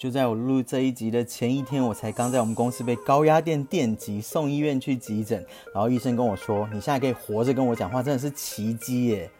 [0.00, 5.44] 就在我录这一集的前一天，我才刚在我们公司被高压电电击，送医院去急诊。
[5.74, 9.30] 然后医生跟我说：“你现在可以活着跟我讲话，真的是奇迹耶！”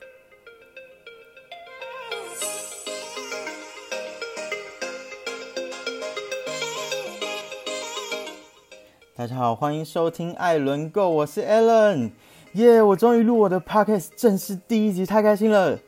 [9.17, 12.11] 大家好，欢迎收听艾伦 Go，我是 Alan，
[12.53, 12.83] 耶！
[12.83, 15.79] 我终于录我的 Podcast 正式第一集，太开心了！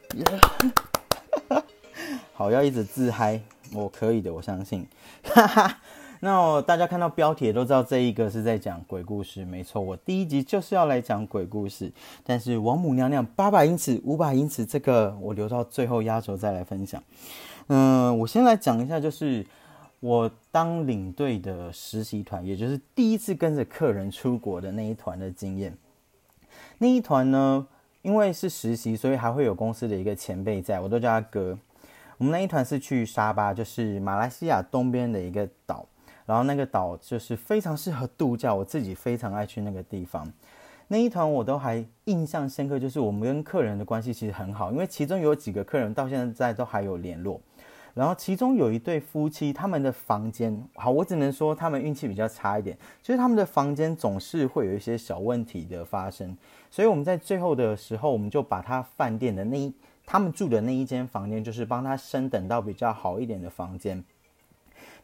[2.32, 3.42] 好，要一直自嗨。
[3.74, 4.86] 我可以的，我相信。
[6.24, 9.82] 那大家看到标题都知道这一个是在讲鬼故事，没错。
[9.82, 17.02] 我第一集就是要来讲鬼故事，但是王母娘娘八百英尺、五百英尺这个我留到最后压轴再来分享。
[17.66, 19.44] 嗯，我先来讲一下，就是
[19.98, 25.76] 我当领队的实习团，也就是第一次跟着客人出国的那一团的经验。
[26.78, 27.66] 那一团呢，
[28.02, 31.58] 因为是实习，所以还会有公司的一个前辈在，我都叫他哥。
[32.18, 35.84] 我们那一团是去沙巴，就是马来西亚东边的一个岛，
[36.24, 40.30] 然后那个岛就是非常适合度假，我自己非常爱去那个地方。
[40.88, 47.40] 那一团我都还印象深刻，就是我们跟客人的关系其实很好，因为其中有几个客人到现在都还有联络。
[47.94, 56.36] 然后其中有一对夫妻，他们的房间，好，我只能说他们运气比较差一点，就是他们的房间总是会有一些小问题的发生，
[56.70, 59.72] 所以我们在最后的时候，我们就把他饭店的那一。
[60.12, 64.04] 他们住的那一间房间，就是帮他升等到比较好一点的房间。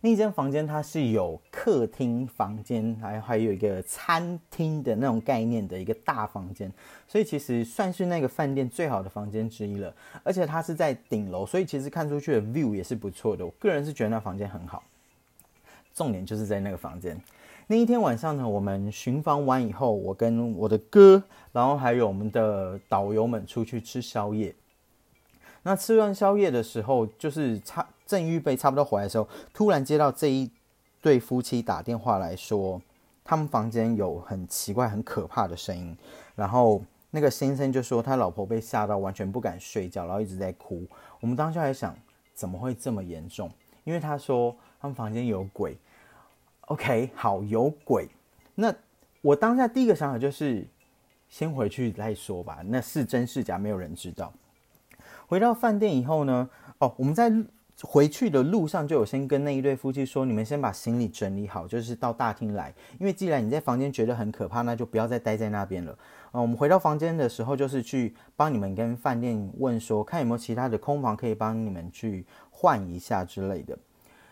[0.03, 6.70] 那一间房间它是有客厅房间，还还有一个餐厅的那种概念的一个大房间，
[7.06, 9.91] 所以其实算是那个饭店最好的房间之一了。
[10.23, 13.47] 而且它是在顶楼，所以其实看出去的 view 也是不错的。
[13.47, 14.83] 我个人是觉得那房间很好。
[15.95, 17.19] 重点就是在那个房间。
[17.67, 24.55] 那一天晚上呢，我们巡房完以后，我跟我的哥，然后还有我们的导游们出去吃宵夜。
[25.62, 30.51] 那吃完宵夜的时候，就是差正预备差不多回来的时候，突然接到这一
[31.01, 32.80] 对夫妻打电话来说，
[33.24, 35.96] 他们房间有很奇怪、很可怕的声音。
[36.35, 40.86] 然后那个先生就说他老婆被吓到完全不敢睡觉，然后一直在哭。
[41.20, 41.95] 我们当下还想
[42.35, 43.51] 怎么会这么严重？
[43.85, 45.77] 因为他说他们房间有鬼。
[46.63, 48.08] OK，好，有鬼。
[48.55, 48.75] 那
[49.20, 50.67] 我当下第一个想法就是
[51.29, 54.33] 先回去再说吧，那是真是假，没有人知道。
[55.28, 57.30] 回到饭店以后呢，哦，我们在
[57.83, 65.96] 回去的路上就有先跟那一对夫妻说，你们先把行李整理好，就是到大厅来，因为既然你在房间觉得很可怕，那就不要再待在那边了。
[66.33, 73.78] 嗯，我们回到房间的时候，就是去帮你们跟饭店问说，看有没有其他的空房可以帮你们去换一下之类的。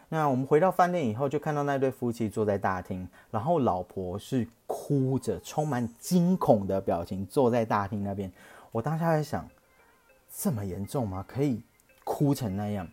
[0.08, 8.32] 那我们回到饭店以后，就看到那对夫妻坐在大厅，然后老婆是哭着，充满惊恐的表情坐在大厅那边。
[8.72, 9.46] 我当下在想。
[10.38, 11.24] 这么严重吗？
[11.26, 11.62] 可以
[12.04, 12.86] 哭成那样？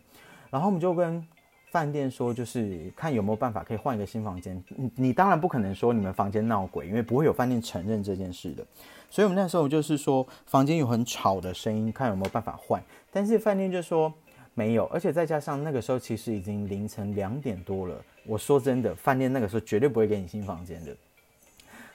[0.50, 1.22] 然后我们就跟
[1.70, 4.62] 饭店说，就是看有没有办法可以换一个新房间。
[4.68, 8.64] 你你当然不可能说你们房间闹鬼，因为不会有饭店承认这件事的。
[9.10, 12.82] 所以我们那时候就是说房间有很吵的声音，看有没有办法换。
[13.12, 14.12] 但是饭店就说
[14.54, 18.02] 没有，而且再加上那个时候其实已经凌晨两点多了。
[18.26, 20.96] 我说真的，饭店那个时候绝对不会给你新房间的。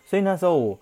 [0.05, 0.79] 所以那时候我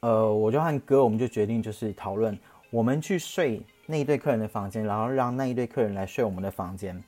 [0.00, 2.36] 呃，我就和哥我们就决定就是讨论，
[2.70, 3.62] 我们去睡。
[3.90, 7.02] 那一对客人的房间，然后让那一对客人来睡我们的房间，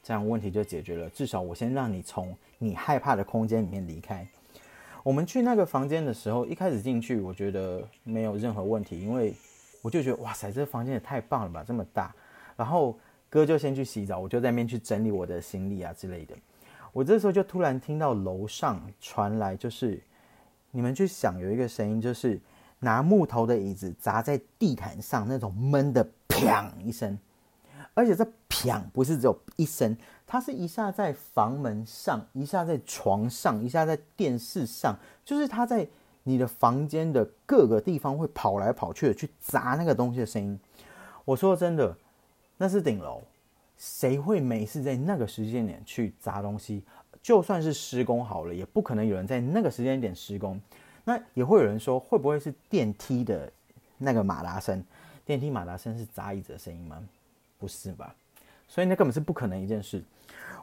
[0.00, 1.10] 这样问题就解决了。
[1.10, 4.24] 至少我先让你从你害怕的空间里面离开。
[5.02, 9.34] 我们去那个房间的时候，一开始进去，我觉得没有任何问题，因为
[9.82, 12.14] 我就觉得哇塞，这房间也太棒了吧，这么大。
[12.56, 12.96] 然后
[13.28, 16.36] 哥就先去洗澡，我就在那边去整理我的行李啊之类的。
[16.92, 20.00] 我这时候就突然听到楼上传来，就是
[20.70, 22.38] 你们去想有一个声音，就是
[22.78, 26.06] 拿木头的椅子砸在地毯上那种闷的。
[26.46, 27.18] 砰一声，
[27.94, 29.96] 而且这砰不是只有一声，
[30.26, 35.86] 它是一下在房门上，一下在床上，一下在电视上，就是它在
[36.22, 40.58] 你的房间的各个地方会跑来跑去的去砸那个东西的声音。
[41.24, 41.96] 我说真的，
[42.56, 43.22] 那是顶楼，
[43.76, 46.82] 谁会没事在那个时间点去砸东西？
[47.22, 50.60] 就算是施工好了，也不可能有人在那个时间点施工。
[51.04, 53.50] 那也会有人说，会不会是电梯的
[53.98, 54.82] 那个马达声？
[55.30, 57.00] 电梯马达声是砸椅子的声音吗？
[57.56, 58.12] 不是吧？
[58.66, 60.02] 所以那根本是不可能一件事。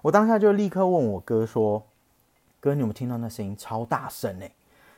[0.02, 1.82] 我当下就立刻问我哥说
[2.60, 4.46] ：“哥，你有没有听到那声音超大声呢？”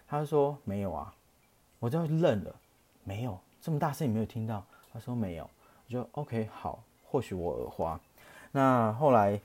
[0.10, 1.13] 他说：“没有啊。”
[1.77, 2.56] 我就愣了，
[3.04, 4.66] 没有这么大声，你没有听到？
[4.92, 5.48] 他说：“没有。”
[5.86, 8.00] 我就 OK，好，或许我耳花。
[8.51, 9.39] 那后来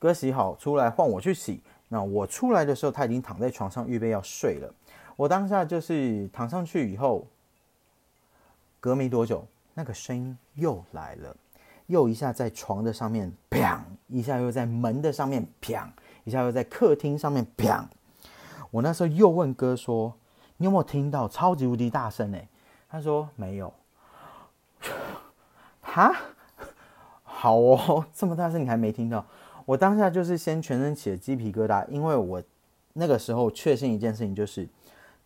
[0.00, 1.60] 哥洗好出来换我去洗。
[1.86, 4.74] 那我出来的时候，他已经躺在床上预备要睡了。
[5.14, 7.24] 我当下就是躺上去以后。
[8.80, 11.36] 隔没多久，那个声音又来了，
[11.86, 15.86] 又一下在床的上面，砰一下又在门的上面砰，
[16.24, 17.84] 一下又在客厅上面砰。
[18.70, 20.14] 我那时候又问哥说
[20.56, 22.48] ：“你有没有听到超级无敌大声？”哎，
[22.88, 23.72] 他说没有。
[25.80, 26.14] 哈，
[27.22, 29.24] 好哦，这么大声你还没听到？
[29.64, 32.42] 我当下就是先全身起了鸡皮疙瘩，因为我
[32.94, 34.68] 那个时候确信一件事情，就是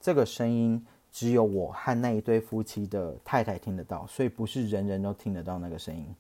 [0.00, 0.84] 这个声音
[1.16, 6.14] 只有我和那一对夫妻的太太听得到，所以不是人人都听得到那个声音。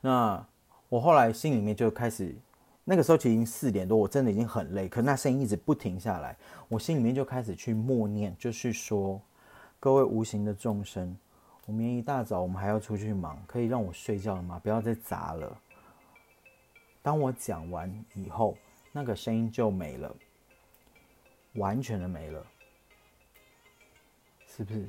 [0.00, 0.44] 那
[0.88, 2.34] 我后来心里面就开始，
[2.82, 6.36] 那个时候其实已经四点多，我真的已经很累，可那声音一直不停下来，
[6.66, 9.22] 我心里面就开始去默念，就是说，
[9.78, 11.16] 各位无形的众生，
[11.66, 14.60] 我明天一大早我们还要出去忙，可以让我睡觉了吗？
[14.64, 15.56] 不要再砸了。
[17.02, 18.56] 当我讲完以后，
[18.90, 20.12] 那个声音就没了，
[21.54, 22.44] 完全的没了，
[24.56, 24.84] 是不是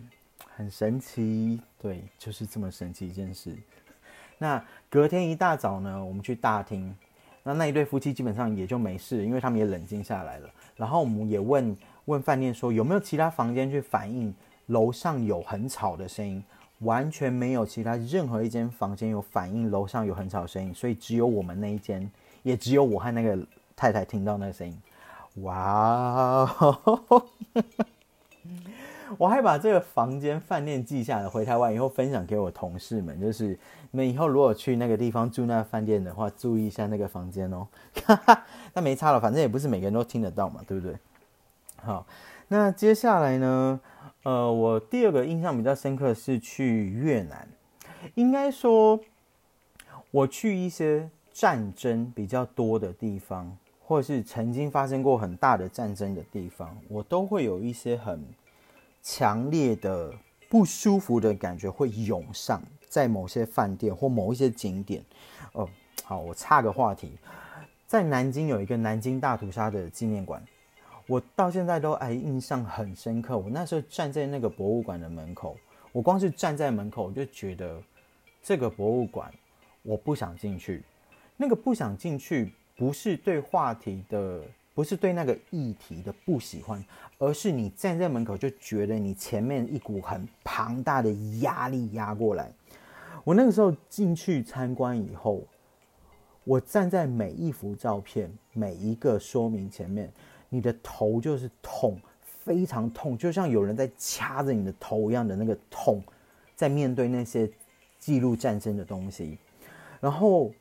[0.55, 1.59] 很神奇？
[1.77, 3.53] 对，就是这么神奇一件事。
[4.39, 6.95] 那隔天一大早呢，我们去大厅，
[7.43, 10.49] 那那一对夫妻基本上也就没事，因为他们也冷静下来了。
[10.75, 11.75] 然后我们也问
[12.05, 14.33] 问饭店说有没有其他房间去反映
[14.67, 16.43] 楼上有很吵的声音。
[16.81, 22.07] 完全没有其他任何一间房间有反映，楼上有很吵的声音，所以只有我们那一间，
[22.43, 23.35] 也只有我和那个
[23.75, 24.79] 太太听到那个声音。
[25.41, 26.45] 哇！
[29.18, 33.48] 我还把这个房间饭店记下来，回台湾以后分享给我同事们，就是
[33.92, 37.68] 你们以后如果去那个地方住那饭店的话，注意一下那个房间哦。
[38.74, 40.95] 那没差了，反正也不是每个人都听得到嘛，对不对？
[41.77, 42.06] 好，
[42.48, 43.80] 那接下来呢？
[44.24, 47.48] 呃，我第二个印象比较深刻是去越南，
[48.15, 49.00] 应该说，
[50.12, 53.56] 我去一些战争比较多的地方，
[53.86, 58.21] 或是曾经发生过很大的战争的地方，我都会有一些很
[59.09, 60.13] 强烈的
[60.50, 65.01] 不舒服的感觉会涌上，在某些饭店或某一些景点。
[65.54, 65.68] 哦，
[66.04, 67.13] 好，我岔个话题，
[67.86, 70.44] 在南京有一个南京大屠杀的纪念馆。
[71.07, 73.38] 我到现在都哎印象很深刻。
[73.38, 75.56] 我那时候站在那个博物馆的门口，
[75.94, 77.81] 我光是站在门口，我就觉得
[78.44, 79.33] 这个博物馆
[79.83, 80.83] 我不想进去。
[81.38, 84.42] 那个不想进去，不是对话题的，
[84.77, 86.85] 不是对那个议题的不喜欢，
[87.18, 92.51] 而是你站在门口就觉得你前面一股很庞大的压力压过来。
[93.24, 95.41] 我那个时候进去参观以后，
[96.44, 100.13] 我站在每一幅照片、每一个说明前面。
[100.47, 106.03] 你的头就是痛，非常痛，就像有人在掐着你的头一样的那个痛，
[106.56, 107.50] 在面对那些
[107.97, 109.39] 记录战争的东西，
[110.00, 110.53] 然后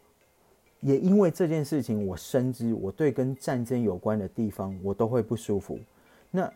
[0.81, 5.79] 也因为这件事情，我深知我对跟战争有关的地方，我都会不舒服。
[6.31, 6.51] 那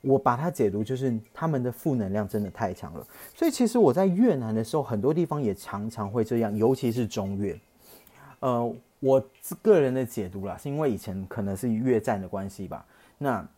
[0.00, 3.06] 我把它解读就是他们的负能量真的太强了。
[3.34, 7.58] 所以其实我在越南的时候，很多地方也常常会这样，尤其是中越，
[8.40, 8.74] 呃。
[9.02, 9.18] 我
[9.62, 12.84] 个人的解读啦，是因为以前可能是越战的关系吧。
[13.16, 13.48] 那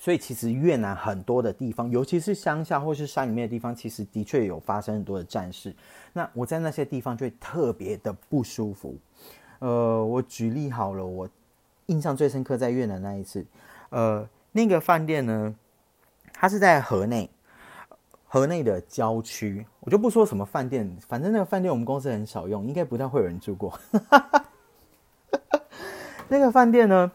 [0.00, 5.72] 所以其实越南很多的地方，尤其是乡下或是山里面的地方，其实的确有发生很多的战事。
[6.12, 8.96] 那我在那些地方就会特别的不舒服。
[9.62, 11.28] 呃，我举例好了，我
[11.86, 13.46] 印象最深刻在越南那一次。
[13.90, 15.54] 呃，那个饭店呢，
[16.32, 17.30] 它是在河内，
[18.26, 19.64] 河内的郊区。
[19.78, 23.78] 我就不说什么饭店，反正那个饭店我们公司很少用，应该不太会有人住过。
[26.26, 27.12] 那个饭店呢？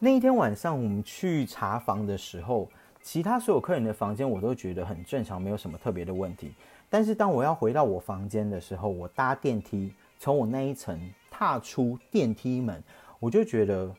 [0.00, 2.68] 那一天晚上我们去查房的时候，
[3.02, 6.52] 其他所有客人的房间我都觉得很正常，没有什么特别的问题。
[6.90, 10.98] 但是当我要回到我房间的时候，我搭电梯从我那一层
[11.36, 12.80] 踏出电梯门，
[13.18, 13.92] 我就觉得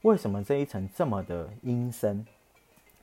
[0.00, 2.24] 为什么这一层这么的阴森？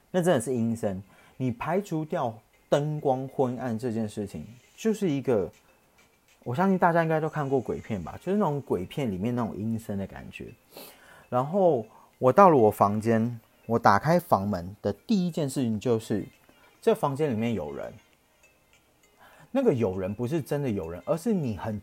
[0.10, 1.04] 那真的是阴森。
[1.38, 2.34] 你排除掉
[2.68, 4.44] 灯光昏暗这件事情，
[4.76, 5.48] 就是一个。
[6.44, 10.48] 我相信大家应该都看过鬼片吧，就是那种鬼片里面那种阴森的感觉。
[11.30, 11.86] 然后
[12.18, 16.26] 我到了我房间，我打开房门的第一件事情就是，
[16.82, 17.94] 这房间里面有人。
[19.52, 21.80] 那个有人不是真的有人，而是你很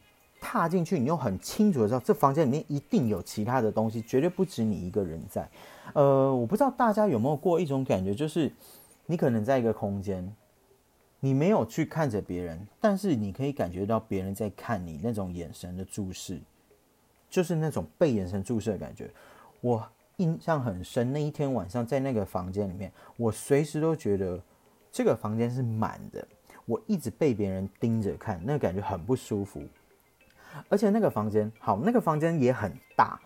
[0.47, 5.49] 踏进去，你又很清楚的知道，这房间里面一定有其他的东西，绝对不止你一个人在。
[5.95, 8.53] 呃，我不知道大家有没有过一种感觉，就是
[9.07, 10.31] 你可能在一个空间。
[11.21, 16.39] 你没有去看着别人，但是你可以感觉到别人在看你那种眼神的注视，
[17.31, 19.11] 就是那种被眼神注视的感觉。
[19.63, 19.83] 我
[20.19, 24.39] 印象很深，那一天晚上在那个房间里面，我随时都觉得
[24.93, 26.29] 这个房间是满的，
[26.67, 29.63] 我一直被别人盯着看，那个感觉很不舒服。
[30.69, 33.21] 而且那个房间好，那个房间也很大，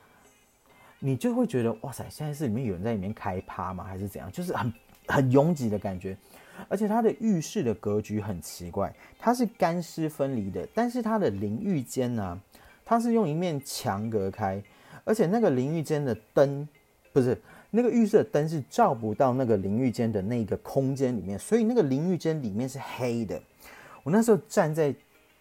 [0.99, 3.85] 你就会觉得哇塞，现在是里面有人在里面开趴吗？
[3.85, 4.31] 还是怎样？
[4.33, 4.73] 就是很
[5.07, 6.17] 很拥挤的感觉。
[6.69, 12.41] 而且它的浴室的格局很奇怪，它是干湿分离的，但是它的淋浴间呢，
[12.85, 14.61] 它是用一面墙隔开，
[15.05, 16.69] 而且那个淋浴间的灯
[17.13, 23.41] 不是那个浴室的灯是照不到那个淋浴间的那个空间里面，所以那个淋浴间里面是黑的。
[24.03, 24.93] 我那时候站在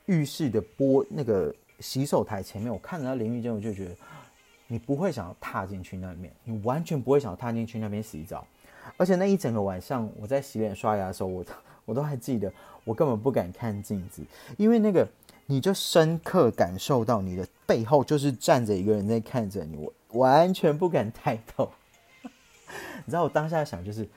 [0.06, 3.96] 浴室的玻那个洗手台前面，我看着那淋浴间，我就觉得
[4.68, 8.46] 你不会想要踏进去那面，你完全不会想要踏进去那边洗澡。
[8.96, 11.46] 而且那一整个晚上，我在洗脸刷牙的时候，我
[11.86, 12.52] 我都还记得，
[12.84, 14.24] 我根本不敢看镜子，
[14.58, 15.08] 因为那个
[15.46, 21.70] 你就深刻感受到你的背后就是站着一个人在看着你，我完全不敢抬头。
[22.24, 24.08] 你知道我当下想就是，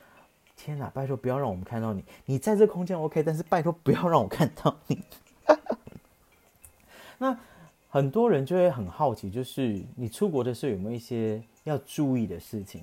[0.57, 5.01] 天哪，拜托不要让我们看到你，你在这空间 OK，但是拜托不要让我看到你。
[7.21, 7.39] 那
[7.89, 12.83] 很多人就会很好奇，就是你出国的时候有没有一些要注意的事情？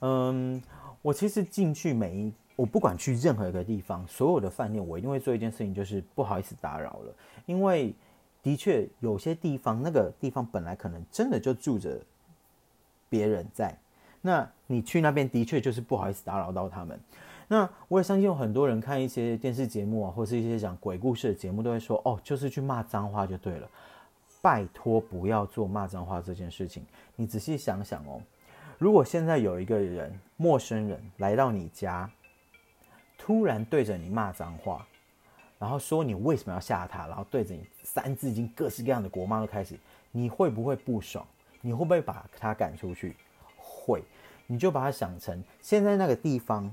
[0.00, 0.60] 嗯。
[1.00, 7.14] 我其实进去每一，我不管去任何一个地方，所有的饭店，我一定会做一件事情，就是不好意思打扰了。
[7.46, 7.94] 因为
[8.42, 12.00] 的确有些地方，那个地方本来可能真的就住着
[13.08, 13.78] 别人在，
[14.20, 16.98] 那你去那边的确就是不好意思打扰到他们。
[17.48, 23.68] 那我也相信有很多人看一些电视节目啊，或是一些讲鬼故事的节目，都会说哦，就是去骂脏话就对了。
[24.40, 26.84] 拜托不要做骂脏话这件事情。
[27.16, 28.20] 你仔细想想哦。
[28.76, 32.08] 如果现在有一个人，陌生人来到你家，
[33.16, 34.86] 突然对着你骂脏话，
[35.58, 39.74] 然后说你为什么要吓他，然后对着你三字经各式各样的国骂都开始，
[40.12, 41.26] 你会不会不爽？
[41.60, 43.16] 你会不会把他赶出去？
[43.56, 44.04] 会，
[44.46, 46.70] 你就把他想成现在那个地方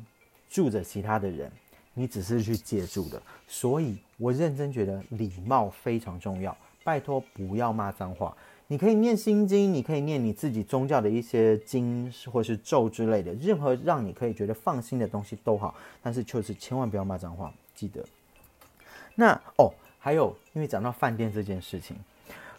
[0.56, 1.52] 住着其他的人，
[1.94, 3.22] 你只是去借住的。
[3.46, 8.34] 所以我认真觉得礼貌非常重要，拜托不要骂脏话。
[8.68, 15.76] 你可以念心经，你可以念你自己宗教的一些经或是咒之类的，任何让你可以觉得放心的东西都好。
[16.02, 18.02] 但是就是千万不要骂脏话，记得。
[19.14, 21.98] 那哦，还有，因为讲到饭店这件事情，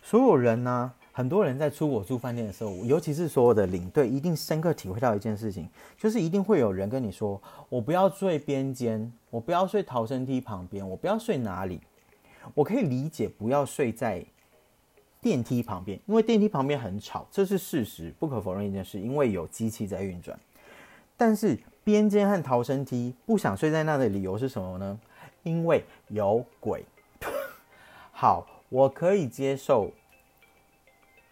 [0.03, 11.81] 所有人呢，很多人在出国住饭店的时候，尤其是所有的领队，一定深刻体会到一件事情，就是一定会有人跟你说：“我不要睡边间，我不要睡逃生梯旁边，我不要睡哪里。”
[12.53, 14.23] 我可以理解，不要睡在。
[15.23, 20.39] 电梯旁边，因为电梯旁边很吵，这是事实，不可否认一件事，因为有机器在运转。
[21.17, 25.01] 但是边间和逃生梯不想睡在那的理由是什么呢？
[25.45, 26.85] 因为有鬼。
[28.13, 29.91] 好，我可以接受。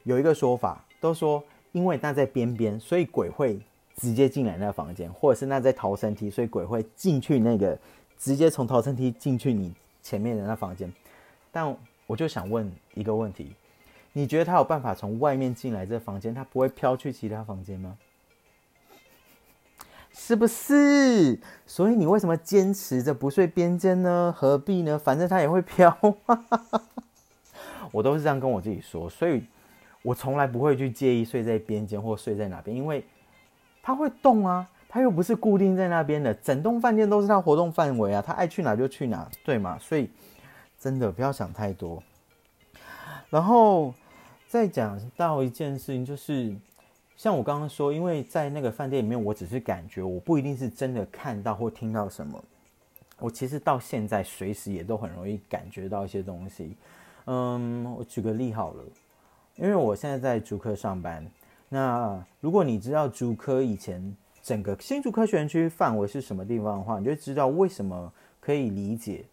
[0.04, 1.42] 有一个说法，都说
[1.72, 3.58] 因为那在边边，所以鬼会
[3.96, 7.78] 直接进来那房间，或者是那在逃生梯，所以鬼会进去那个
[8.18, 10.90] 直接从逃生梯进去你前面的那房间。
[11.50, 13.52] 但我就想问一个问题。
[14.16, 17.98] 你觉得他有办法从外面进来这房间，他不会飘去其他房间吗？
[20.12, 21.40] 是不是？
[21.66, 24.32] 所以你为什么坚持着不睡边间呢？
[24.36, 24.96] 何必呢？
[24.96, 25.98] 反正他也会飘。
[27.90, 29.42] 我都是这样跟我自己说，所以
[30.04, 33.04] 我从来不会去介意睡在边间或睡在哪边，因为
[33.82, 39.76] 他会动啊，他又不是固定在那边的，整栋饭店都是他活动范围啊，他爱去哪就去哪，对吗？
[39.80, 40.08] 所以
[40.78, 42.00] 真的不要想太多，
[43.28, 43.92] 然后。
[44.46, 46.54] 再讲到一件事情，就是
[47.16, 52.40] 像我刚刚说，因为在那个饭店里面，我只是感觉，我不一定是真的看到或听到什么。
[53.18, 56.76] 我其实到现在随时也都很容易感觉到一些东西。
[57.24, 58.84] 嗯，我举个例好了，
[59.56, 61.24] 因为我现在在竹科上班。
[61.68, 69.24] 那如果你知道竹科以前整个新竹科学园区范围是什么地方的话，你就知道为什么可以理解。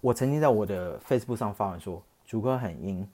[0.00, 3.06] 我曾经在我的 Facebook 上发文说，竹科很阴。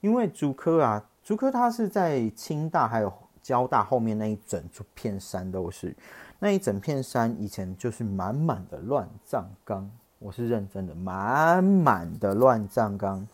[0.00, 4.62] 因为竹科啊，竹科它是在清大还有交大后面那一整
[4.94, 5.96] 片山都是，
[6.38, 13.26] 那一整片山以前就是满满的乱葬岗，我是认真的，满满的乱葬岗。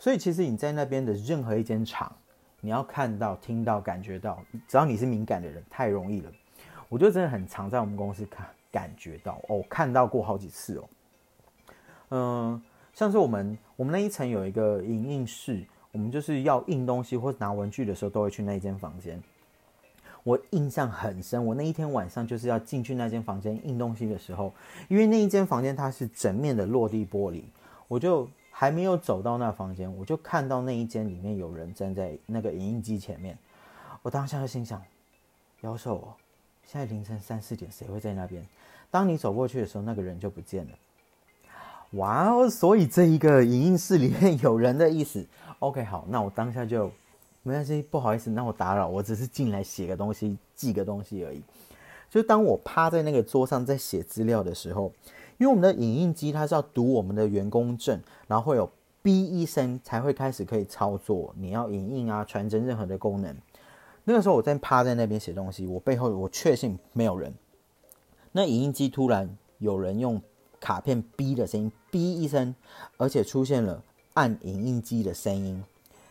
[0.00, 2.10] 所以其实你在那边的任何一间厂，
[2.60, 6.32] 你要看到、听到、感觉到，只要你是敏感的人，太容易了。
[6.88, 10.88] 我就真的很常在我们公司看感觉到哦，看到过好几次哦，
[12.08, 12.62] 嗯。
[12.92, 19.22] 像是我们我们那一层有一个影印室，我们就是要印东西或拿文具的时候，都会去那一间房间。
[20.24, 24.52] 我印象很深，我那一天晚上就是要进去那间房间印东西的时候，
[24.88, 27.44] 因为那一间房间它是整面的落地玻璃，
[27.86, 28.28] 我就
[28.60, 33.34] 还没有走到那房间，我就看到那一间里面有人站在那个影印机前面。
[34.02, 34.82] 我当下就心想：
[35.62, 36.12] 妖兽哦，
[36.66, 38.46] 现在凌晨三四点，谁会在那边？
[38.90, 40.72] 当你走过去的时候，那个人就不见了。
[41.92, 42.50] 哇哦！
[42.50, 45.26] 所以这一个影音室里面有人的意思。
[45.60, 46.92] OK，好，那我当下就
[47.42, 51.42] 没关系，不好意思，那我打扰，我只是进来写个东西，记个东西而已。
[52.10, 54.92] 就当我趴在那个桌上在写资料的时候，
[55.40, 58.70] 因为我们的影印机它是要读我们的员工证，然后会有
[59.02, 63.34] 哔一声才会开始可以操作，你要影印啊、传真任何的功能。
[64.04, 67.32] 那个时候我在趴在那边写东西，我背后我确信没有人。
[68.32, 70.20] 那影印机突然有人用
[70.60, 72.54] 卡片哔的声音，哔一声，
[72.98, 73.82] 而且出现了
[74.12, 75.64] 按影印机的声音，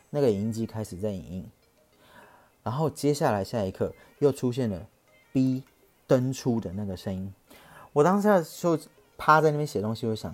[0.09, 1.45] 那个影印机开始在影印。
[2.63, 4.87] 然后接下来下一刻又出现了
[5.31, 5.61] 哔
[6.07, 7.31] 登出的那个声音。
[7.93, 8.27] 我当时
[8.59, 8.79] 就
[9.19, 10.33] 趴在那边写东西，我想，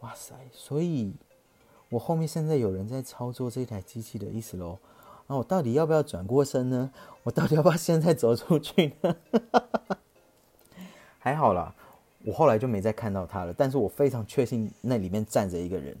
[0.00, 1.12] 哇塞，所以
[1.90, 4.78] 我后面现在有人在操作这台机器的意思喽。
[5.26, 6.90] 那我到底要不要转过身呢？
[7.22, 9.14] 我到底要不要现在走出去呢？
[11.20, 11.72] 还好啦，
[12.24, 13.52] 我后来就没再看到他了。
[13.52, 15.96] 但是我非常确信那里面站着一个人。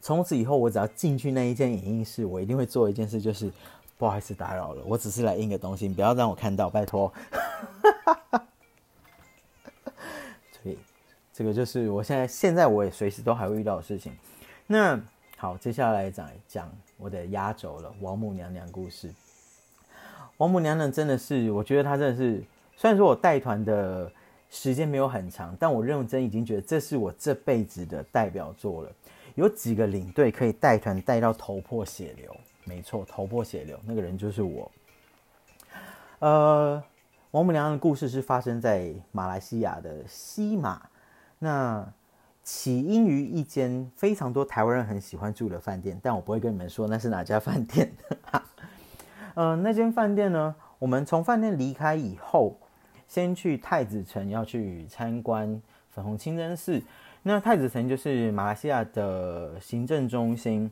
[0.00, 3.52] 从此以后，我只要进去那一间影印室，我一定会做一件事，就是
[3.98, 7.12] 不好意思打扰了，我只是来印个东西，不要让我看到，拜托。
[11.34, 14.16] 这个就是我现在现在我也随时都还会遇到的事情。
[14.68, 14.98] 那
[15.36, 19.12] 好，接下来讲讲我的压轴了，王母娘娘故事。
[20.36, 22.40] 王母娘娘真的是，我觉得她真的是，
[22.76, 24.08] 虽然说我带团的
[24.48, 28.92] 时间没有很长，但我认真已经觉得这是我这辈子的代表作了。
[29.34, 32.32] 有几个领队可以带团带到头破血流？
[32.62, 34.70] 没错，头破血流，那个人就是我。
[36.20, 36.80] 呃，
[37.32, 40.80] 王母娘娘的故事是发生在马来西亚的西马，
[41.38, 41.86] 那。
[42.46, 47.90] 起因于一间非常多台湾人很喜欢住的饭店，但我不会跟你们说那是哪家饭店。
[49.32, 52.54] 呃，那间饭店呢，我们从饭店离开以后，
[53.08, 56.82] 先去太子城要去参观粉红清真寺。
[57.22, 60.70] 那太子城就是马来西亚的行政中心。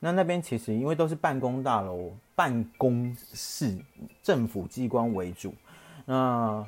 [0.00, 3.74] 那那边其实因为都是办公大楼、办公室、
[4.22, 5.54] 政府机关为主，
[6.04, 6.62] 那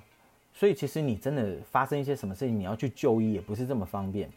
[0.58, 4.30] 所以其实你真的发生一些什么事情，你要去就医也不是这么方便。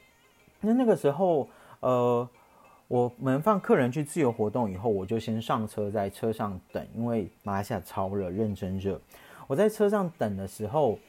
[0.60, 1.48] 那那个时候，
[1.80, 2.30] 呃，
[2.90, 9.00] 我们放客人去自由活动以后，我就先上车，在车上等，因为马来西亚超热，认真热。
[9.48, 11.00] 我在车上等的时候，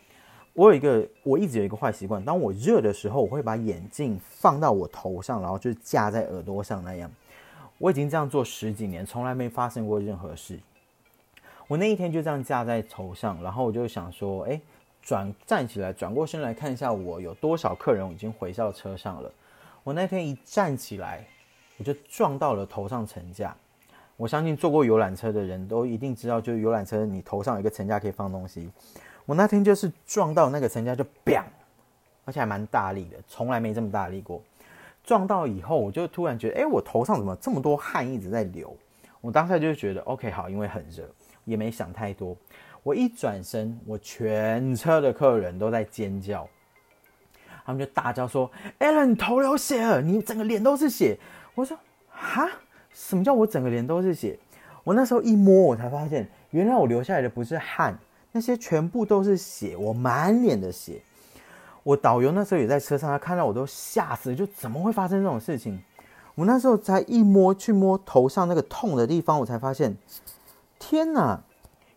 [0.52, 7.10] 我有一个，我一直有一个坏习惯，当我热的时候，我会把眼镜放到我头上，然后就架在耳朵上那样。
[7.78, 10.60] 我已经这样做十几年，从来没发生过任何事。
[11.66, 14.60] 我那一天就这样架在头上，然后我就想说，哎，
[15.02, 19.32] 转站起来，转过身来看一下，我有多少客人已经回到车上了。
[19.82, 21.26] 我那天一站起来，
[21.78, 23.56] 我就撞到了头上层架。
[24.16, 28.70] 我相信坐过游览车的人都一定知道，就是游览车你头上有一个层架可以放东西。
[29.24, 31.44] 我那天就是撞到那个层架就 “bang”，
[32.26, 34.42] 而且还蛮大力的，从来没这么大力过。
[35.02, 38.76] 撞到以后，我就突然觉得，哎，我头上怎么这么多汗一直在流？
[39.22, 41.08] 我当下就觉得，OK，好，因为很热，
[41.44, 42.36] 也没想太多。
[42.82, 46.48] 我一转身，我全车的客人都在尖叫。
[47.64, 51.18] 他们就大叫说：“Allen，你头流血了，你整个脸都是血。”
[51.54, 52.48] 我说：“哈，
[52.92, 54.38] 什么叫我整个脸都是血？”
[54.82, 57.96] 我那时候一摸，我才发现，原来我流下来的不是汗，
[58.32, 61.02] 那些全部都是血，我满脸的血。
[61.82, 65.78] 我导游那时候也在车上，他看到我都吓死，就怎么会发生这种事情？
[66.34, 69.94] 我那时候才一摸，去摸头上那个痛的地方，我才发现，
[70.78, 71.42] 天哪！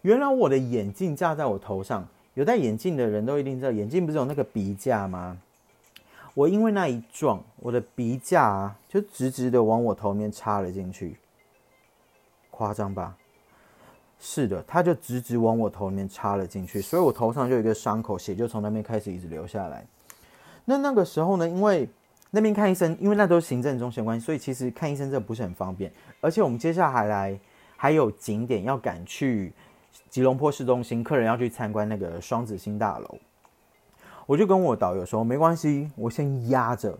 [0.04, 5.38] 原来我的眼镜架在我头上，有戴眼镜的人都一定知道，眼镜不是有那个鼻架吗？
[6.34, 11.16] 我因为那一撞，我的鼻架啊，就直直的往我头面插了进去，
[12.52, 13.16] 夸张吧？
[14.20, 19.86] 是的，它就直直往我头里面插了进去，所以我头上就有一个伤口，血就从那边开始一直流下来。
[20.66, 21.88] 那那个时候呢，因为
[22.32, 25.92] 那边看医生，因为那都是行政中心关系，所以其实看医生这不是很方便。
[26.20, 27.39] 而且我们接下来
[27.78, 29.54] 还有景点要赶去
[30.10, 33.18] 吉隆坡市中心，客人要去参观那个双子星大楼。
[34.26, 36.98] 我就跟我导游说，没关系，我先压着，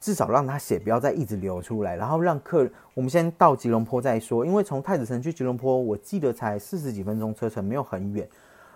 [0.00, 4.44] 至少让他血不要再一直流出来，然后让客人我们先到吉隆坡再说。
[4.44, 8.28] 因为从太子城去吉隆坡，我记得才四十几分钟车程，没有很远，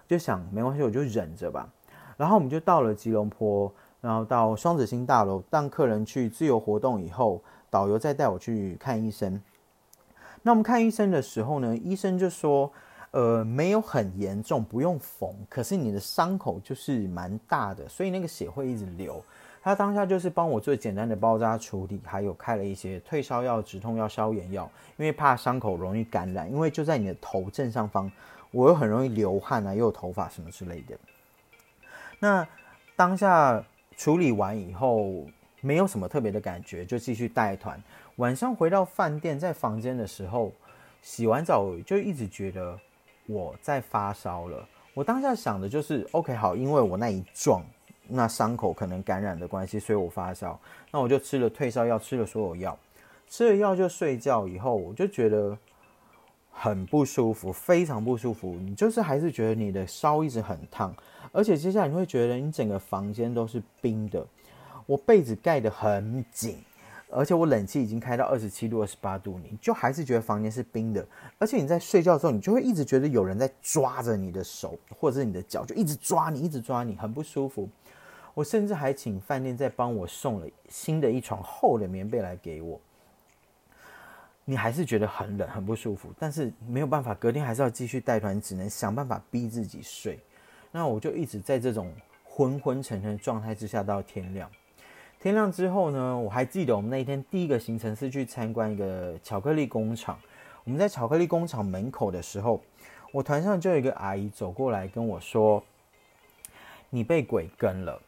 [0.06, 1.68] 就想没关系，我就忍着吧。
[2.16, 9.42] 然后我们就到了吉隆坡，然后到双子星大楼，让客人去自由活动以后，导游再带我去看医生。
[10.42, 12.70] 那我们看医生的时候呢，医生就说。
[13.14, 19.22] 呃，没有很严重，不用缝，可是你的伤口就是蛮大的，所以那个血会一直流。
[19.62, 28.10] 他当下就是帮我做简单的包扎处理，还有开了一些退烧药、止痛药、消炎药，因为怕伤口容易感染，因为就在你的头正上方，
[28.50, 30.98] 我又很容易流汗啊，又有头发什么之类的。
[32.18, 32.44] 那
[32.96, 33.64] 当下
[33.96, 35.24] 处理完以后，
[35.60, 37.80] 没有什么特别的感觉，就继续带团。
[38.16, 40.50] 晚上回到饭店，在房间的时候，
[41.00, 42.76] 洗完澡就一直觉得。
[43.26, 47.64] 我在发烧了，我当下想的就是，OK，好，因为我那一撞，
[48.06, 50.60] 那伤口可能感染的关系，所以我发烧。
[50.90, 52.78] 那我就吃了退烧药，吃了所有药，
[53.28, 54.46] 吃了药就睡觉。
[54.46, 55.56] 以后我就觉得
[56.50, 58.56] 很不舒服，非常不舒服。
[58.60, 60.94] 你就是还是觉得你的烧一直很烫，
[61.32, 64.24] 而且接下来你会觉得你整个房间都是冰的。
[64.86, 66.62] 我被子盖得很紧，
[67.14, 71.06] 而且我冷气已经开到二十七度、二十八度，你就还是觉得房间是冰的。
[71.38, 77.68] 而且你在睡觉的时候，你就会一直觉得有人在抓着你的手或者是你的脚，就一直抓你，一直抓你，很不舒服。
[78.34, 82.80] 我甚至还请饭店再帮我送了新的一床厚的棉被来给我。
[84.44, 90.18] 你还是觉得很冷、很不舒服，但是没有办法，隔天还是要继续带团，只能想办法逼自己睡。
[90.72, 91.90] 那我就一直在这种
[92.24, 94.50] 昏昏沉沉的状态之下到天亮。
[95.24, 100.20] 天亮之后呢，我还记得我们那一天第一个行程是去参观一个巧克力工厂。
[100.64, 102.60] 我们在巧克力工厂门口的时候，
[103.10, 105.64] 我团上就有一个阿姨走过来跟我说
[106.90, 107.98] ：“你被鬼跟了。”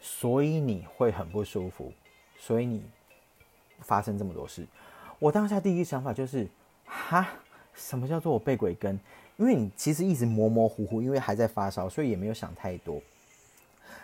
[0.00, 1.92] 所以你会很不舒服，
[2.38, 2.82] 所以你
[3.80, 4.66] 发生这么多事。
[5.18, 6.48] 我当下第一个想法就是，
[6.86, 7.28] 哈，
[7.74, 8.98] 什么叫做我被鬼跟？
[9.36, 12.98] 因为你其实一直模模糊糊，因为还在发烧，所以也没有想太多。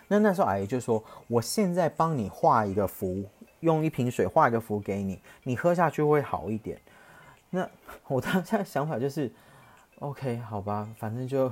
[0.07, 3.23] 那那时候阿姨就说：“我现在帮你画一个符，
[3.61, 6.79] 用一瓶水画一个符给你，你喝下去会好一点。”
[7.49, 7.69] 那
[8.07, 9.31] 我当下想法就是
[9.99, 11.51] ，OK，好吧，反正就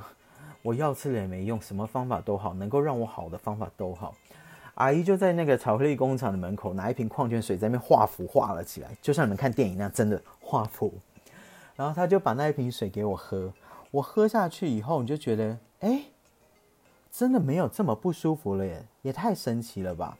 [0.61, 4.15] 我药吃了也没用，什么方法都好，能够让我好的方法都好。
[4.75, 10.93] 阿姨就在那个巧克力工厂的门口拿一瓶矿泉水在那边画符画了起来，就像你们看电影那样，真的画符。
[11.75, 13.53] 然后他就把那一瓶水给我喝，
[13.91, 16.01] 我喝下去以后，你就觉得，哎，
[17.11, 20.17] 真的没有这么不舒服了耶，也太神奇了吧。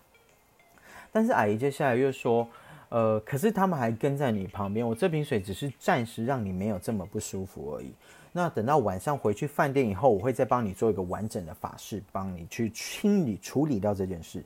[1.12, 2.48] 但是阿姨接下来又说，
[2.90, 7.94] 呃，可是他们还跟在你旁边，我这瓶水只是暂时让你没有这么不舒服而已。
[8.34, 14.44] 那等到晚上回去饭店以后，我会再帮你做一个完整的法事，帮你去清理处理掉这件事。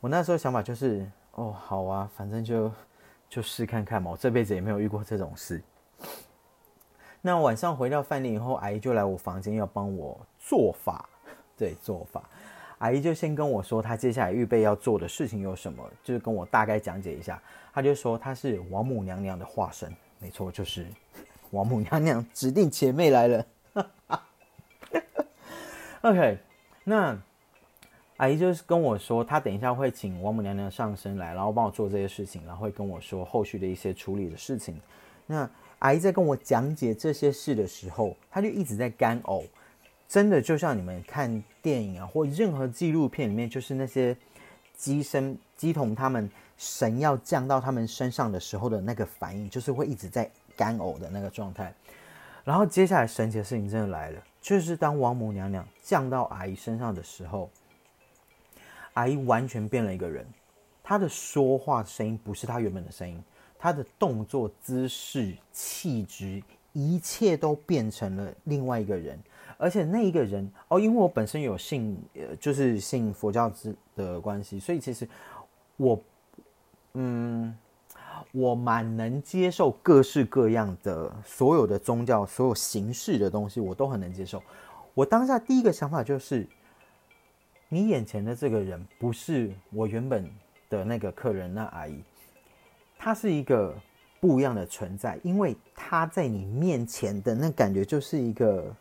[0.00, 2.72] 我那时候想法就是，哦，好啊，反正就
[3.28, 5.62] 就试看看嘛，我这辈子也没有遇过这种事。
[7.20, 11.08] 那晚上回到饭店以后，阿姨就来我房间要帮我做法，
[11.60, 12.22] 对，做法。
[12.78, 17.40] 阿姨就先跟我说，她接下来预备要做的事情有什么，就是跟我大概讲解一下。
[17.74, 20.86] 她就说她是王母娘娘的化身，没错，就是。
[21.52, 23.46] 王母娘娘指定姐妹来了。
[26.00, 26.38] OK，
[26.84, 27.14] 那
[28.16, 34.80] 阿姨就是跟我说，她等一下会请王母娘娘上身来，然后帮我做这些事情，然后会跟我说后续的一些处理的事情。
[35.26, 35.46] 那
[35.80, 39.44] 阿姨在跟我讲解这些事的时候，她就一直在干呕，
[40.10, 44.14] 真的就像你们看电影啊，或任何纪录片里面，就是那些
[44.76, 50.30] 鸡生鸡童他们神要降到他们身上的时候的那个反应，就是会一直在。
[50.56, 51.72] 干呕的那个状态，
[52.44, 57.48] 然后接下来神奇的事情真的来了，就是当王母娘娘降到阿姨身上的时候，
[58.92, 60.26] 阿姨完全变了一个人，
[60.82, 63.24] 她的说话声音不是她原本的声音，
[63.58, 66.42] 她的动作、姿势、气质，
[66.74, 69.18] 一切都变成了另外一个人，
[69.60, 75.08] 而且那一个人哦，因为我本身有信，呃，就是信佛教之的关系，所以其实
[75.76, 76.02] 我，
[76.94, 77.54] 嗯。
[78.32, 84.40] 我蛮能接受各式各样的所有的宗教、所有形式的东西，我都很能接受。
[84.94, 86.46] 我当下第一个想法就是，
[87.68, 90.30] 你眼前的这个人不是我原本
[90.68, 92.04] 的那个客人那阿姨，
[92.96, 93.74] 她是一个
[94.20, 98.72] 不一样的存在，因为他在你面前的那感觉就是一个，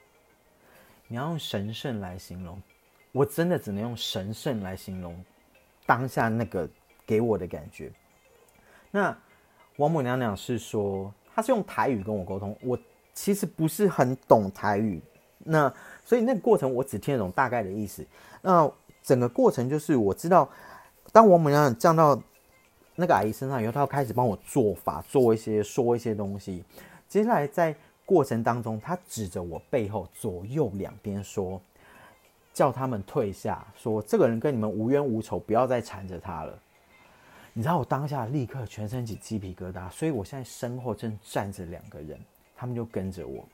[1.09, 2.57] 你要用神圣来形容，
[3.11, 5.21] 我真的只能用神圣来形容
[5.85, 6.69] 当下那个
[7.05, 7.91] 给我的感觉。
[8.89, 9.13] 那。
[9.77, 12.77] 王母娘娘是说，她是用台语跟我沟通，我
[13.13, 15.01] 其实不是很懂台语，
[15.37, 18.05] 那所以那个过程我只听得懂大概的意思。
[18.41, 18.69] 那
[19.01, 20.49] 整个过程就是我知道，
[21.13, 22.21] 当王母娘娘降到
[22.97, 26.61] 那个阿姨身上以后，她要开始帮我做法，做一些说一些东西。
[27.07, 27.73] 接下来在
[28.09, 31.61] 过程当中，他指着我背后左右两边说，
[32.51, 36.59] 叫他们退下，说这个人跟你们无冤无仇，不要再缠着他了。
[37.53, 42.19] 你知道我当下立刻全身起鸡皮疙瘩，所以我现在身后正站着两个人，
[42.55, 43.47] 他们就跟着我。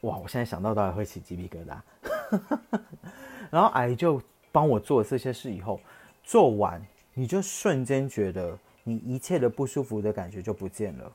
[0.00, 0.16] 哇！
[0.16, 1.78] 我现在想到都还会起鸡皮疙瘩。
[3.52, 5.78] 然后阿姨就帮我做这些事以后，
[6.24, 11.12] 做完你就瞬间觉得你一切的不舒服的感觉就不见了。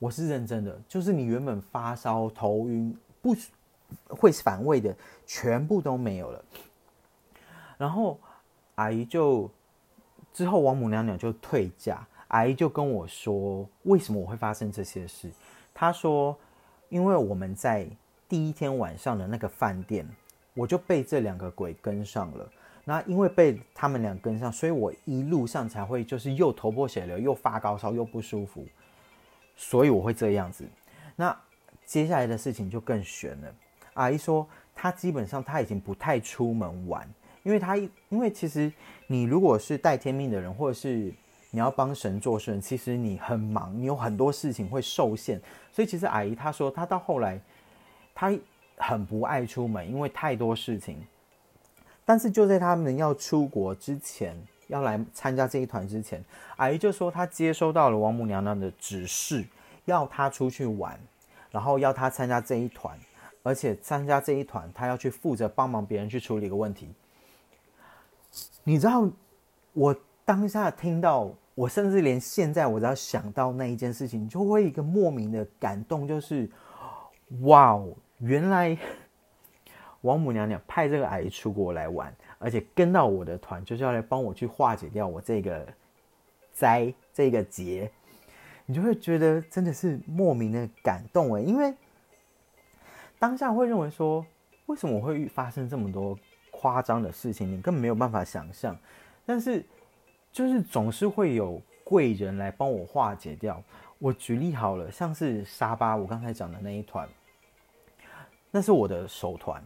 [0.00, 3.36] 我是认真的，就是你原本发烧、头晕、不
[4.08, 4.92] 会反胃的，
[5.24, 6.44] 全部都没有了。
[7.78, 8.18] 然后
[8.74, 9.48] 阿姨就。
[10.32, 15.28] 之后，王母娘娘就退嫁，阿姨就跟我说：“为什么我会发生这些事？”
[15.74, 16.38] 她说
[16.88, 17.84] ：“因为我们在
[18.28, 20.08] 第一天晚上的那个饭店
[20.54, 22.48] 我就被这两个鬼跟上了。
[22.84, 28.64] 那因为被他们俩跟上，所以我一路上才会就是又头破血流，又发高烧，又不舒服，
[29.62, 30.66] 所以我会这样子。
[31.14, 31.38] 那
[31.84, 33.54] 接下来的事情就更悬了。
[33.92, 37.06] 阿姨说，她基本上她已经不太出门玩，
[37.42, 38.72] 因为她因为其实
[39.06, 41.12] 你如果是带天命的人，或者是
[41.50, 45.38] 你要帮神做事，其实你很忙，你有很多事情会受限，
[45.70, 47.38] 所以其实阿姨她说，她到后来
[48.14, 48.32] 她
[48.78, 50.96] 很不爱出门，因为太多事情。
[52.06, 54.34] 但是就在他们要出国之前，
[54.70, 56.24] 要来参加这一团之前，
[56.56, 59.44] 阿姨就说她接收到了王母娘娘的指示，
[59.84, 60.98] 要她出去玩，
[61.50, 62.98] 然后要她参加这一团，
[63.42, 66.88] 而且参加这一团，她要去负责帮忙别人去处理一个问题。
[68.64, 69.06] 你知道，
[69.74, 71.30] 我当下听到。
[71.56, 76.48] 我甚至连现在，我只要想到那一件事情，就会一个莫名的感动，就是
[77.42, 78.78] 哇哦，原来
[80.00, 85.64] 王母娘娘派这个阿姨出国来玩，而且跟到我的团，就是要来帮我去化解掉我这个
[86.52, 87.88] 灾这个劫，
[88.66, 91.72] 你就会觉得真的是莫名的感动哎，因为
[93.20, 94.26] 当下会认为说，
[94.66, 96.18] 为什么会发生这么多
[96.50, 98.76] 夸张的事情，你根本没有办法想象，
[99.24, 99.64] 但是。
[100.32, 103.60] 就是总是会有贵人来帮我化解掉。
[103.98, 107.08] 我举例好了，像是沙巴，我刚才讲的那一团，
[108.52, 109.60] 那是我的首团。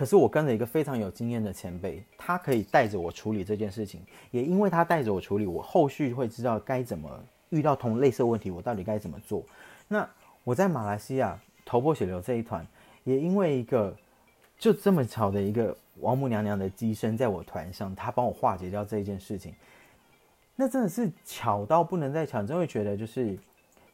[0.00, 4.00] 可是我跟着一个非常有经验的前辈，他可以带着我处理这件事情。
[4.30, 9.44] 也因为他带着我处理，我后续会知道该怎么遇到同类似问题，我到底该怎么做。
[9.88, 10.08] 那
[10.42, 12.66] 我在马来西亚头破血流这一团，
[13.04, 13.94] 也因为一个
[14.58, 19.54] 就这么巧的一个王母娘娘的机身在我团上，他帮我化解掉这一件事情。
[20.56, 23.38] 那真的是巧到不能再巧，真会觉得就是，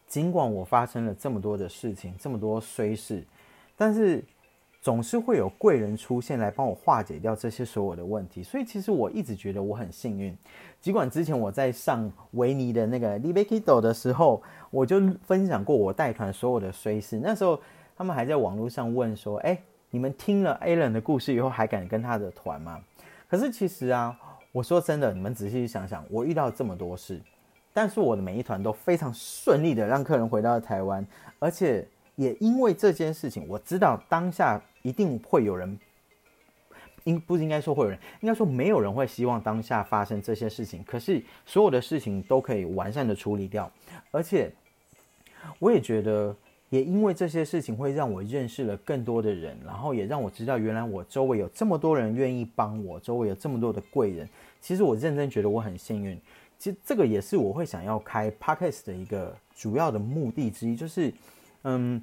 [0.06, 3.24] 尽管我发生了这么多的事情，这么多衰事，
[3.76, 4.22] 但是
[4.86, 8.40] 总是会有贵人出现来帮我化解掉这些所有的问题。
[8.40, 10.32] 所以其实我一直觉得我很幸运。
[10.80, 17.18] 尽管之前我在上维尼的那个 Libekido 的时候，我就分享过我带团所有的衰事。
[17.20, 17.60] 那时候
[17.96, 19.58] 他们还在网络上问说：“哎，
[19.90, 22.80] 你们听了 Alan 的故事以后，还敢跟他的团吗？”
[23.28, 24.16] 可是其实啊。
[24.52, 27.20] 我说真的，你们仔细想想，我遇到这么多事，
[27.74, 31.06] 但是我的每一团都非常顺利的让客人回到台湾，
[31.38, 35.78] 而且也因为这件事情，我知道当下一定会有人，
[37.04, 43.70] 应不应该说会有人，应该说没有人会希望当下发生这些事情，可是所有的事情都可以完善的处理掉，
[44.10, 44.52] 而且
[45.60, 46.36] 我也觉得。
[46.68, 54.28] 也因为这些事情，会让我认识了更多的人，然后也让我知道，原来我周围有这么多人愿意帮我，周围有这么多的贵人。
[54.60, 56.20] 其实我认真觉得我很幸运。
[56.58, 61.14] 其实这个也是我会想要开 podcast 的一个主要的目的之一，就是，
[61.68, 62.00] 嗯，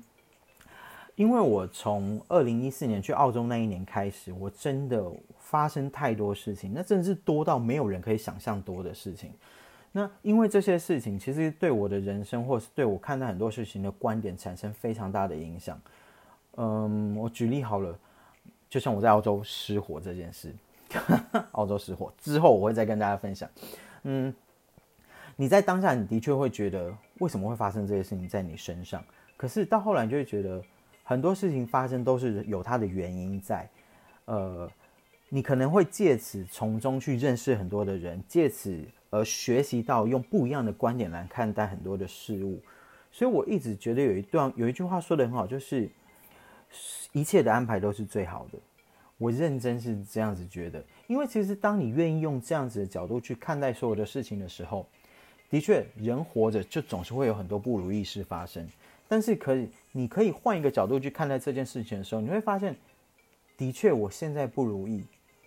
[1.16, 9.32] 因为我从二零一四年去澳洲那一年开始，我真的发生太多事情，那真的是多到没有人可以想象多的事情。
[9.94, 15.80] 那因为这些事情，其实对我的人生，或是对我看待很多事情的观点，产生非常大的影响。
[16.58, 17.98] 嗯，我举例好了，
[18.70, 20.54] 就像我在澳洲失火这件事，
[21.54, 23.50] 澳洲失火之后，我会再跟大家分享。
[24.02, 24.34] 嗯，
[25.38, 29.02] 你在当下，你的确会觉得为什么会发生这些事情在你身上？
[29.44, 30.64] 可是到后来，你就会觉得
[31.04, 33.70] 很多事情发生都是有它的原因在。
[34.24, 34.72] 呃，
[35.28, 38.82] 你可能会借此从中去认识很多的人，借此。
[39.10, 42.62] 而学习到用不一样的观点来看待很多的事物，
[43.12, 45.90] 所以我一直觉得有一段有一句话说的很好，就是
[47.12, 48.58] 一切的安排都是最好的。
[49.18, 54.88] 我认真是这样子觉得，因为其实当你愿意用这样子的角度去看待所有的事情的时候，
[55.50, 58.66] 的确人活着就总是会有很多不如意事发生。
[59.14, 62.76] 但是可以，你可以换一个角度去看待这件事情的时候，你会发现，
[63.56, 65.04] 的确我现在不如意，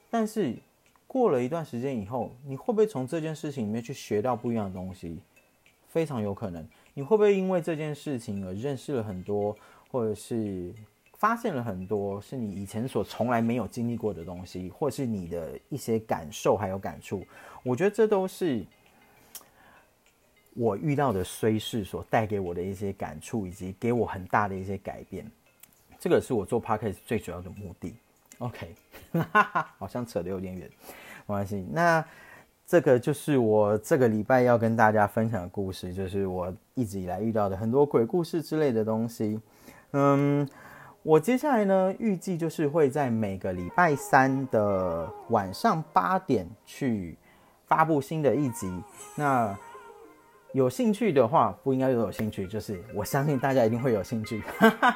[0.09, 0.55] 但是。
[1.09, 5.19] 过了一段时间以后，你会不会从这件事情里面去学到不一样的东西？
[5.89, 6.67] 非常有可能。
[6.95, 9.57] 你会不会因为这件事情而认识了很多，
[9.91, 10.75] 或者是
[11.15, 17.25] 发现了很多是你以前所从来没有经历过的东西，或是你的一些感受还有感触？
[17.63, 18.63] 我觉得这都是
[20.57, 25.31] 我遇到的衰事所带给我的一些感触，以及给我很大的一些改变。
[25.99, 27.95] 这个是我做 podcast 最主要的目的。
[28.39, 28.75] OK，
[29.79, 30.69] 好像扯得有点远，
[31.27, 31.67] 没关系。
[31.73, 32.05] 那
[32.67, 39.41] 这个就是我这个礼拜要跟大家分享的故事，就是我一直以来遇到的很多鬼故事之类的东西。
[39.93, 40.47] 嗯，
[41.03, 47.17] 我接下来呢，预计就是会在每个礼拜三的晚上八点去
[47.67, 48.83] 发布新的一集。
[49.15, 49.57] 那
[50.57, 54.43] 有兴趣的话，不应该有有兴趣，就是我相信大家一定会有兴趣。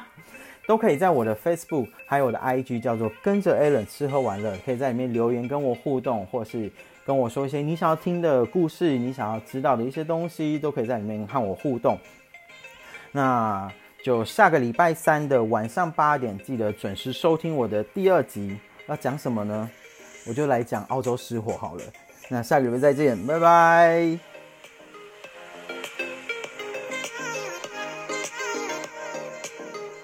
[0.65, 6.71] 都可以在我的 Facebook 还有我的 IG 叫做跟着 Alan 吃喝玩乐，可以在里面留言跟我互动，或是
[7.05, 11.95] 跟我说一些你想要听的故事，你想要知道的一些东西，都可以在里面和我互动。
[13.11, 13.71] 那
[14.03, 18.57] 就下个礼拜三的晚上八点，记得准时收听我的第二集。
[18.87, 19.69] 要讲什么呢？
[20.27, 21.83] 我就来讲澳洲失火好了。
[22.29, 24.30] 那下个礼拜再见，拜拜。